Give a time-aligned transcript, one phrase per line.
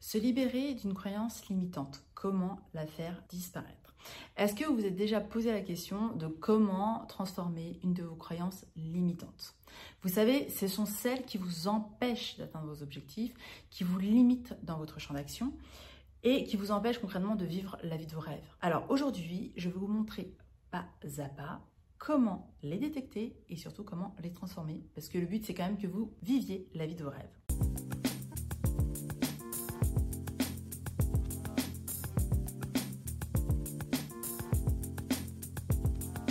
[0.00, 3.96] Se libérer d'une croyance limitante, comment la faire disparaître?
[4.36, 8.14] Est-ce que vous vous êtes déjà posé la question de comment transformer une de vos
[8.14, 9.56] croyances limitantes?
[10.02, 13.34] Vous savez, ce sont celles qui vous empêchent d'atteindre vos objectifs,
[13.70, 15.52] qui vous limitent dans votre champ d'action
[16.22, 18.54] et qui vous empêchent concrètement de vivre la vie de vos rêves.
[18.60, 20.32] Alors aujourd'hui, je vais vous montrer
[20.70, 20.86] pas
[21.18, 21.60] à pas
[21.98, 24.84] comment les détecter et surtout comment les transformer.
[24.94, 27.47] Parce que le but, c'est quand même que vous viviez la vie de vos rêves.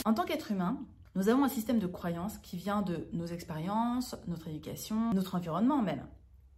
[0.07, 0.79] En tant qu'être humain,
[1.16, 5.81] nous avons un système de croyances qui vient de nos expériences, notre éducation, notre environnement
[5.81, 6.07] même.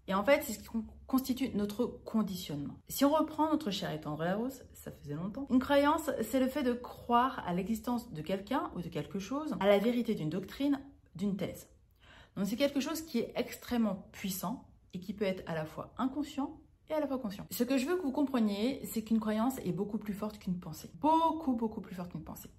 [0.07, 0.69] Et en fait, c'est ce qui
[1.07, 2.75] constitue notre conditionnement.
[2.89, 6.47] Si on reprend notre cher et tendre hausse, ça faisait longtemps, une croyance, c'est le
[6.47, 10.29] fait de croire à l'existence de quelqu'un ou de quelque chose, à la vérité d'une
[10.29, 10.79] doctrine,
[11.15, 11.67] d'une thèse.
[12.37, 15.91] Donc c'est quelque chose qui est extrêmement puissant et qui peut être à la fois
[15.97, 16.55] inconscient
[16.87, 17.47] et à la fois conscient.
[17.49, 20.59] Ce que je veux que vous compreniez, c'est qu'une croyance est beaucoup plus forte qu'une
[20.59, 20.91] pensée.
[21.01, 22.51] Beaucoup, beaucoup plus forte qu'une pensée.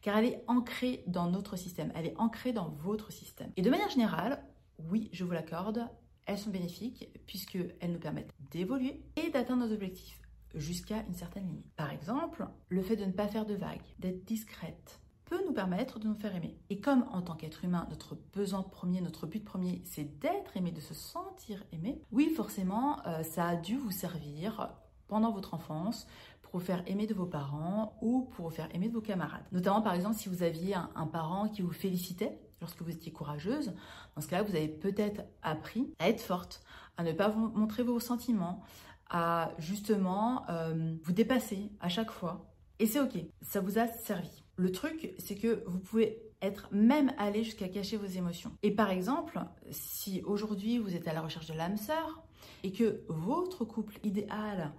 [0.00, 3.52] Car elle est ancrée dans notre système, elle est ancrée dans votre système.
[3.56, 4.44] Et de manière générale,
[4.90, 5.88] oui, je vous l'accorde,
[6.26, 10.20] elles sont bénéfiques puisqu'elles nous permettent d'évoluer et d'atteindre nos objectifs
[10.54, 11.72] jusqu'à une certaine limite.
[11.76, 15.98] Par exemple, le fait de ne pas faire de vagues, d'être discrète, peut nous permettre
[15.98, 16.58] de nous faire aimer.
[16.68, 20.72] Et comme en tant qu'être humain, notre besoin premier, notre but premier, c'est d'être aimé,
[20.72, 24.74] de se sentir aimé, oui, forcément, euh, ça a dû vous servir
[25.08, 26.06] pendant votre enfance
[26.52, 29.42] pour faire aimer de vos parents ou pour faire aimer de vos camarades.
[29.52, 33.72] Notamment, par exemple, si vous aviez un parent qui vous félicitait lorsque vous étiez courageuse,
[34.14, 36.62] dans ce cas-là, vous avez peut-être appris à être forte,
[36.98, 38.62] à ne pas vous montrer vos sentiments,
[39.08, 42.52] à justement euh, vous dépasser à chaque fois.
[42.78, 44.44] Et c'est ok, ça vous a servi.
[44.56, 48.52] Le truc, c'est que vous pouvez être même allé jusqu'à cacher vos émotions.
[48.62, 52.22] Et par exemple, si aujourd'hui vous êtes à la recherche de l'âme sœur
[52.62, 54.72] et que votre couple idéal,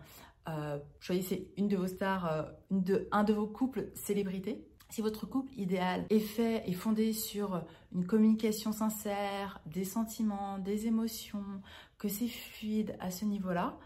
[0.48, 5.52] euh, choisissez une de vos stars, euh, un de vos couples célébrités, si votre couple
[5.58, 7.64] idéal est fait et fondé sur
[7.94, 11.44] une communication sincère, des sentiments, des émotions,
[11.98, 13.78] que c'est fluide à ce niveau-là,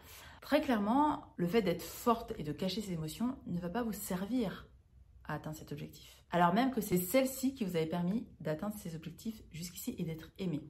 [0.42, 3.94] très clairement, le fait d'être forte et de cacher ses émotions ne va pas vous
[3.94, 4.68] servir
[5.24, 6.18] à atteindre cet objectif.
[6.32, 10.30] Alors même que c'est celle-ci qui vous avait permis d'atteindre ces objectifs jusqu'ici et d'être
[10.40, 10.62] aimé.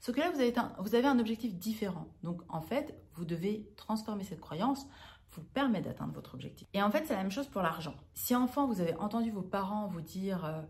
[0.00, 2.06] Sauf que là, vous avez, vous avez un objectif différent.
[2.22, 4.86] Donc en fait, vous devez transformer cette croyance
[5.40, 6.66] permet d'atteindre votre objectif.
[6.74, 7.94] Et en fait, c'est la même chose pour l'argent.
[8.14, 10.62] Si enfant, vous avez entendu vos parents vous dire euh,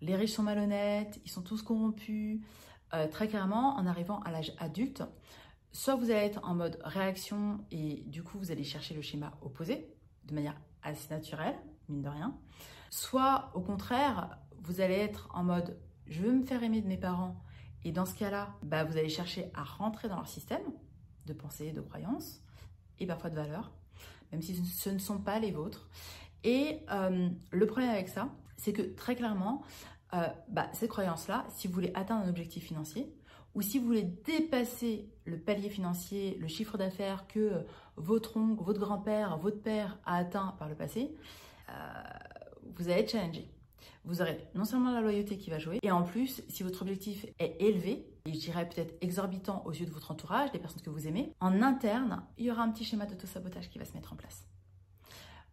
[0.00, 2.40] les riches sont malhonnêtes, ils sont tous corrompus,
[2.92, 5.02] euh, très clairement, en arrivant à l'âge adulte,
[5.72, 9.32] soit vous allez être en mode réaction et du coup, vous allez chercher le schéma
[9.42, 9.88] opposé
[10.24, 11.56] de manière assez naturelle,
[11.88, 12.38] mine de rien,
[12.90, 16.98] soit au contraire, vous allez être en mode je veux me faire aimer de mes
[16.98, 17.42] parents
[17.84, 20.62] et dans ce cas-là, bah, vous allez chercher à rentrer dans leur système
[21.26, 22.42] de pensée, de croyance
[22.98, 23.72] et parfois de valeurs
[24.34, 25.88] même si ce ne sont pas les vôtres.
[26.42, 29.62] Et euh, le problème avec ça, c'est que très clairement,
[30.12, 33.14] euh, bah, cette croyance-là, si vous voulez atteindre un objectif financier,
[33.54, 37.64] ou si vous voulez dépasser le palier financier, le chiffre d'affaires que
[37.96, 41.14] votre oncle, votre grand-père, votre père a atteint par le passé,
[41.70, 41.72] euh,
[42.76, 43.48] vous allez être challengé.
[44.04, 47.24] Vous aurez non seulement la loyauté qui va jouer, et en plus, si votre objectif
[47.38, 50.88] est élevé, et je dirais peut-être exorbitant aux yeux de votre entourage, des personnes que
[50.88, 54.14] vous aimez, en interne, il y aura un petit schéma d'auto-sabotage qui va se mettre
[54.14, 54.46] en place.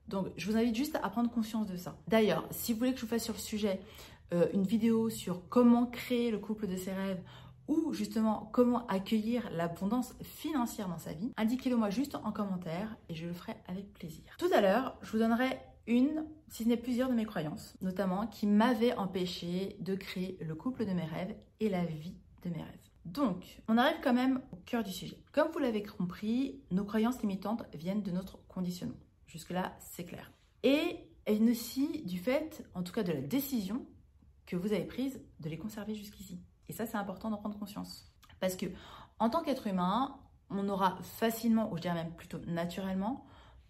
[0.07, 1.97] Donc, je vous invite juste à prendre conscience de ça.
[2.07, 3.81] D'ailleurs, si vous voulez que je vous fasse sur le sujet
[4.33, 7.21] euh, une vidéo sur comment créer le couple de ses rêves
[7.67, 13.15] ou justement comment accueillir l'abondance financière dans sa vie, indiquez-le moi juste en commentaire et
[13.15, 14.23] je le ferai avec plaisir.
[14.37, 18.27] Tout à l'heure, je vous donnerai une, si ce n'est plusieurs de mes croyances, notamment
[18.27, 22.15] qui m'avaient empêché de créer le couple de mes rêves et la vie
[22.49, 22.89] mes rêves.
[23.05, 25.17] Donc, on arrive quand même au cœur du sujet.
[25.31, 28.99] Comme vous l'avez compris, nos croyances limitantes viennent de notre conditionnement.
[29.25, 30.31] Jusque-là, c'est clair.
[30.63, 33.85] Et elles aussi du fait, en tout cas de la décision
[34.45, 36.39] que vous avez prise de les conserver jusqu'ici.
[36.67, 38.11] Et ça, c'est important d'en prendre conscience.
[38.39, 38.65] Parce que,
[39.19, 40.19] en tant qu'être humain,
[40.49, 43.25] on aura facilement, ou je dirais même plutôt naturellement,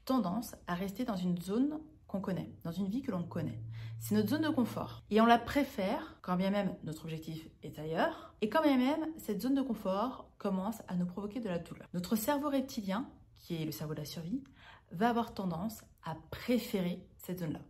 [0.06, 3.60] tendance à rester dans une zone qu'on connaît, dans une vie que l'on connaît.
[4.01, 5.03] C'est notre zone de confort.
[5.12, 8.33] Et on la préfère quand bien même notre objectif est ailleurs.
[8.42, 11.88] Et quand bien même cette zone de confort commence à nous provoquer de la douleur.
[11.94, 13.07] Notre cerveau reptilien,
[13.38, 14.44] qui est le cerveau de la survie,
[14.92, 17.62] va avoir tendance à préférer cette zone-là.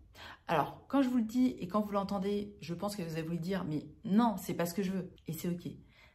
[0.48, 3.24] Alors, quand je vous le dis et quand vous l'entendez, je pense que vous allez
[3.24, 5.12] vous dire, mais non, c'est pas ce que je veux.
[5.28, 5.70] Et c'est ok.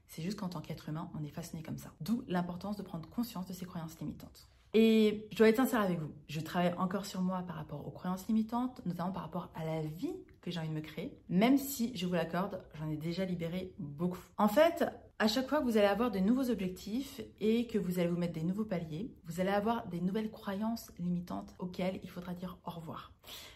[0.08, 1.92] C'est juste qu'en tant qu'être humain, on est façonné comme ça.
[2.00, 4.48] D'où l'importance de prendre conscience de ces croyances limitantes.
[4.74, 7.90] Et je dois être sincère avec vous, je travaille encore sur moi par rapport aux
[7.90, 11.56] croyances limitantes, notamment par rapport à la vie que j'ai envie de me créer, même
[11.56, 14.20] si, je vous l'accorde, j'en ai déjà libéré beaucoup.
[14.36, 14.84] En fait,
[15.18, 18.18] À chaque fois que vous allez avoir de nouveaux objectifs et que vous allez vous
[18.18, 22.58] mettre des nouveaux paliers, vous allez avoir des nouvelles croyances limitantes auxquelles il faudra dire
[22.66, 23.12] au revoir.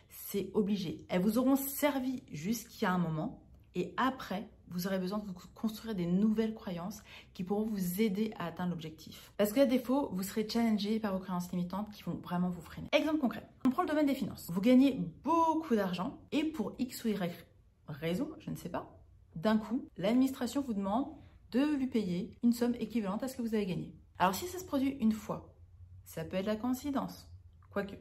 [0.08, 1.04] C'est obligé.
[1.10, 3.42] Elles vous auront servi jusqu'à un moment
[3.75, 5.25] et après, vous aurez besoin de
[5.55, 7.02] construire des nouvelles croyances
[7.34, 9.32] qui pourront vous aider à atteindre l'objectif.
[9.37, 12.88] Parce qu'à défaut, vous serez challengé par vos croyances limitantes qui vont vraiment vous freiner.
[12.93, 14.49] Exemple concret, on prend le domaine des finances.
[14.50, 17.46] Vous gagnez beaucoup d'argent et pour X ou Y
[17.88, 18.96] raison, je ne sais pas,
[19.37, 21.06] d'un coup, l'administration vous demande
[21.52, 23.93] de lui payer une somme équivalente à ce que vous avez gagné.
[24.19, 25.52] Alors si ça se produit une fois,
[26.05, 27.28] ça peut être la coïncidence,
[27.70, 27.96] quoique.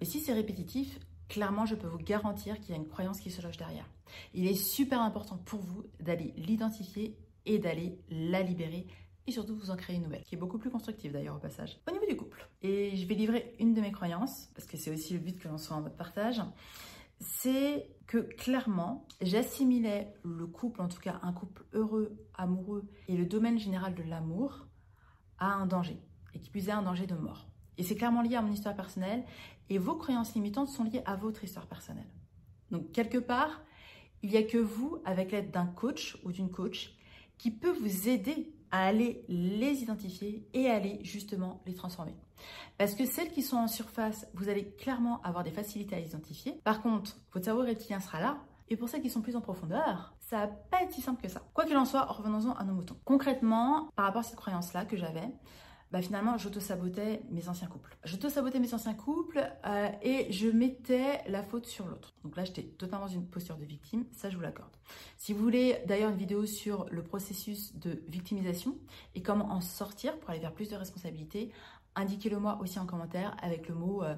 [0.00, 3.30] Mais si c'est répétitif, clairement, je peux vous garantir qu'il y a une croyance qui
[3.30, 3.88] se loge derrière.
[4.34, 7.16] Il est super important pour vous d'aller l'identifier
[7.46, 8.86] et d'aller la libérer
[9.26, 11.78] et surtout vous en créer une nouvelle, qui est beaucoup plus constructive d'ailleurs au passage.
[11.86, 14.90] Au niveau du couple, et je vais livrer une de mes croyances, parce que c'est
[14.90, 16.40] aussi le but que l'on soit en mode partage,
[17.20, 23.26] c'est que clairement, j'assimilais le couple, en tout cas un couple heureux, amoureux, et le
[23.26, 24.66] domaine général de l'amour
[25.38, 26.00] à un danger,
[26.32, 27.48] et qui est un danger de mort.
[27.78, 29.24] Et c'est clairement lié à mon histoire personnelle,
[29.70, 32.08] et vos croyances limitantes sont liées à votre histoire personnelle.
[32.70, 33.62] Donc quelque part,
[34.22, 36.94] il n'y a que vous, avec l'aide d'un coach ou d'une coach,
[37.38, 42.14] qui peut vous aider à aller les identifier et aller justement les transformer.
[42.76, 46.60] Parce que celles qui sont en surface, vous allez clairement avoir des facilités à identifier.
[46.64, 48.38] Par contre, votre cerveau reptilien sera là.
[48.70, 51.28] Et pour celles qui sont plus en profondeur, ça va pas être si simple que
[51.28, 51.42] ça.
[51.54, 52.98] Quoi qu'il en soit, revenons-en à nos moutons.
[53.04, 55.28] Concrètement, par rapport à cette croyance-là que j'avais,
[55.90, 57.96] bah finalement, j'auto-sabotais mes anciens couples.
[58.04, 62.14] J'auto-sabotais mes anciens couples euh, et je mettais la faute sur l'autre.
[62.24, 64.76] Donc là, j'étais totalement dans une posture de victime, ça je vous l'accorde.
[65.16, 68.76] Si vous voulez d'ailleurs une vidéo sur le processus de victimisation
[69.14, 71.52] et comment en sortir pour aller vers plus de responsabilité,
[71.94, 74.14] indiquez-le moi aussi en commentaire avec le mot euh,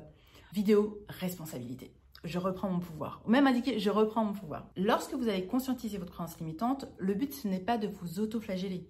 [0.53, 3.23] vidéo responsabilité je reprends mon pouvoir.
[3.25, 4.69] Ou même indiquer je reprends mon pouvoir.
[4.77, 8.87] Lorsque vous allez conscientiser votre croyance limitante, le but ce n'est pas de vous auto-flageller.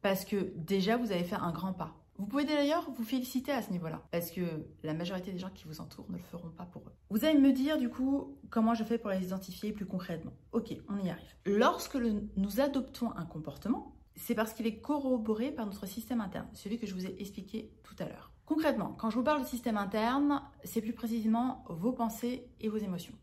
[0.00, 2.01] Parce que déjà vous avez fait un grand pas.
[2.22, 4.42] Vous pouvez d'ailleurs vous féliciter à ce niveau-là, parce que
[4.84, 6.92] la majorité des gens qui vous entourent ne le feront pas pour eux.
[7.10, 10.30] Vous allez me dire du coup comment je fais pour les identifier plus concrètement.
[10.52, 11.34] Ok, on y arrive.
[11.46, 16.78] Lorsque nous adoptons un comportement, c'est parce qu'il est corroboré par notre système interne, celui
[16.78, 18.30] que je vous ai expliqué tout à l'heure.
[18.46, 22.78] Concrètement, quand je vous parle de système interne, c'est plus précisément vos pensées et vos
[22.78, 23.14] émotions.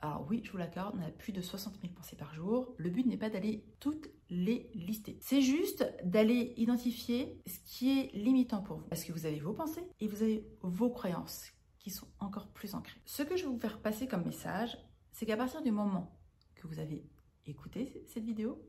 [0.00, 2.74] Alors oui, je vous l'accorde, on a plus de 60 000 pensées par jour.
[2.78, 5.18] Le but n'est pas d'aller toutes les lister.
[5.20, 8.86] C'est juste d'aller identifier ce qui est limitant pour vous.
[8.86, 12.74] Parce que vous avez vos pensées et vous avez vos croyances qui sont encore plus
[12.74, 13.00] ancrées.
[13.04, 14.78] Ce que je vais vous faire passer comme message,
[15.12, 16.16] c'est qu'à partir du moment
[16.54, 17.04] que vous avez
[17.46, 18.62] écouté cette vidéo,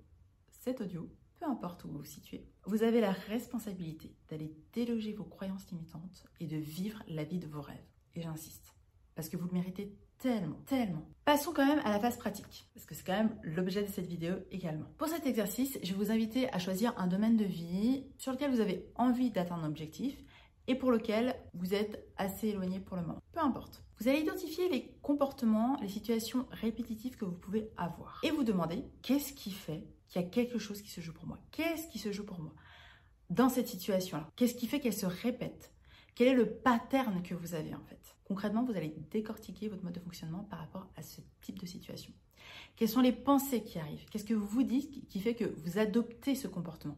[0.49, 1.09] cet audio,
[1.39, 6.25] peu importe où vous vous situez, vous avez la responsabilité d'aller déloger vos croyances limitantes
[6.39, 7.77] et de vivre la vie de vos rêves.
[8.15, 8.75] Et j'insiste,
[9.15, 11.07] parce que vous le méritez tellement, tellement.
[11.25, 14.07] Passons quand même à la phase pratique, parce que c'est quand même l'objet de cette
[14.07, 14.85] vidéo également.
[14.97, 18.51] Pour cet exercice, je vais vous inviter à choisir un domaine de vie sur lequel
[18.51, 20.15] vous avez envie d'atteindre un objectif
[20.67, 23.21] et pour lequel vous êtes assez éloigné pour le moment.
[23.33, 23.83] Peu importe.
[23.99, 28.83] Vous allez identifier les comportements, les situations répétitives que vous pouvez avoir et vous demander
[29.01, 31.39] qu'est-ce qui fait qu'il y a quelque chose qui se joue pour moi?
[31.51, 32.53] Qu'est-ce qui se joue pour moi
[33.29, 34.27] dans cette situation-là?
[34.35, 35.71] Qu'est-ce qui fait qu'elle se répète?
[36.15, 38.15] Quel est le pattern que vous avez en fait?
[38.25, 42.13] Concrètement, vous allez décortiquer votre mode de fonctionnement par rapport à ce type de situation.
[42.75, 44.05] Quelles sont les pensées qui arrivent?
[44.09, 46.97] Qu'est-ce que vous dites qui fait que vous adoptez ce comportement?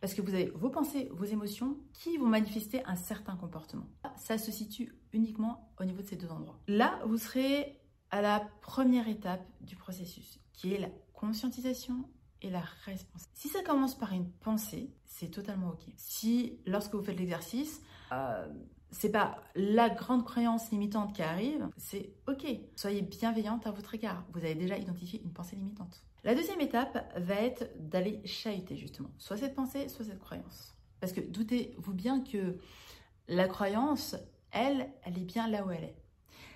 [0.00, 3.88] Parce que vous avez vos pensées, vos émotions qui vont manifester un certain comportement.
[4.16, 6.60] Ça se situe uniquement au niveau de ces deux endroits.
[6.68, 12.08] Là, vous serez à la première étape du processus, qui est la conscientisation
[12.42, 13.30] et la responsabilité.
[13.34, 15.84] Si ça commence par une pensée, c'est totalement ok.
[15.96, 17.80] Si lorsque vous faites l'exercice,
[18.12, 18.46] euh,
[18.90, 22.46] c'est pas la grande croyance limitante qui arrive, c'est ok.
[22.76, 24.24] Soyez bienveillante à votre égard.
[24.32, 26.02] Vous avez déjà identifié une pensée limitante.
[26.24, 30.76] La deuxième étape va être d'aller chahuter justement, soit cette pensée, soit cette croyance.
[31.00, 32.58] Parce que doutez-vous bien que
[33.28, 34.16] la croyance,
[34.50, 35.96] elle, elle est bien là où elle est.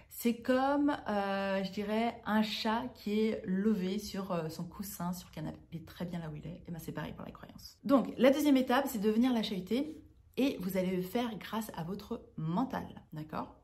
[0.08, 5.28] C'est comme, euh, je dirais, un chat qui est levé sur euh, son coussin, sur
[5.28, 5.58] le canapé.
[5.72, 6.62] Il est très bien là où il est.
[6.66, 7.78] Et bien c'est pareil pour la croyance.
[7.84, 10.02] Donc, la deuxième étape, c'est de venir la chahuter
[10.36, 13.56] et vous allez le faire grâce à votre mental, d'accord?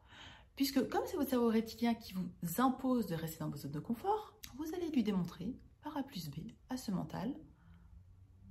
[0.56, 3.80] Puisque comme c'est votre cerveau reptilien qui vous impose de rester dans vos zones de
[3.80, 6.37] confort, vous allez lui démontrer par A plus B
[6.70, 7.35] à ce mental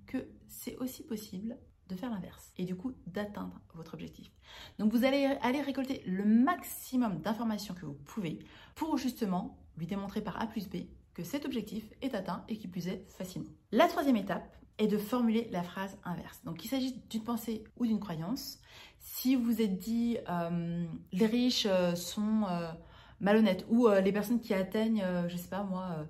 [0.05, 1.57] que c'est aussi possible
[1.87, 4.31] de faire l'inverse et du coup d'atteindre votre objectif.
[4.79, 8.39] Donc vous allez aller récolter le maximum d'informations que vous pouvez
[8.75, 12.67] pour justement lui démontrer par A plus B que cet objectif est atteint et qui
[12.67, 13.49] plus est facilement.
[13.71, 16.41] La troisième étape, et de formuler la phrase inverse.
[16.43, 18.59] Donc, qu'il s'agisse d'une pensée ou d'une croyance.
[18.99, 22.71] Si vous êtes dit euh, les riches euh, sont euh,
[23.19, 26.05] malhonnêtes ou les personnes qui atteignent, je sais pas moi,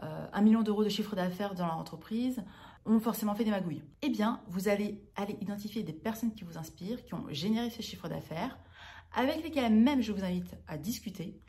[0.00, 2.42] un million d'euros de chiffre d'affaires dans leur entreprise
[2.84, 3.82] ont forcément fait des magouilles.
[4.02, 7.80] Eh bien, vous allez aller identifier des personnes qui vous inspirent, qui ont généré ce
[7.80, 8.58] chiffre d'affaires,
[9.14, 11.40] avec lesquelles même je vous invite à discuter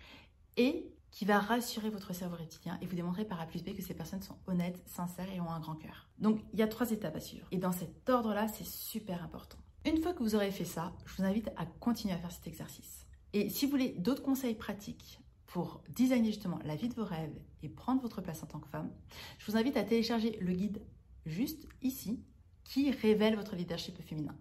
[0.55, 0.92] et
[1.25, 4.21] va rassurer votre cerveau reptilien et vous démontrer par A plus B que ces personnes
[4.21, 6.07] sont honnêtes, sincères et ont un grand cœur.
[6.19, 7.47] Donc, il y a trois étapes à suivre.
[7.51, 9.57] Et dans cet ordre-là, c'est super important.
[9.85, 12.47] Une fois que vous aurez fait ça, je vous invite à continuer à faire cet
[12.47, 13.05] exercice.
[13.33, 17.37] Et si vous voulez d'autres conseils pratiques pour designer justement la vie de vos rêves
[17.61, 18.91] et prendre votre place en tant que femme,
[19.39, 20.81] je vous invite à télécharger le guide
[21.25, 22.23] juste ici
[22.63, 24.35] qui révèle votre leadership féminin.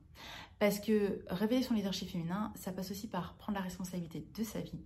[0.58, 4.60] Parce que révéler son leadership féminin, ça passe aussi par prendre la responsabilité de sa
[4.60, 4.80] vie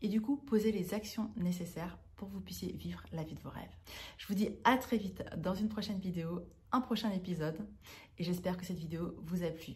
[0.00, 3.40] et du coup poser les actions nécessaires pour que vous puissiez vivre la vie de
[3.40, 3.74] vos rêves.
[4.16, 6.42] Je vous dis à très vite dans une prochaine vidéo,
[6.72, 7.58] un prochain épisode
[8.18, 9.74] et j'espère que cette vidéo vous a plu.